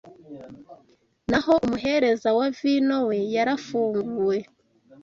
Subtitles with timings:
[1.31, 4.37] Naho umuhereza wa vino we yarafunguwe